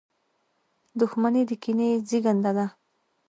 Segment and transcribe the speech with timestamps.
[0.99, 2.65] •دښمني د کینې زېږنده ده.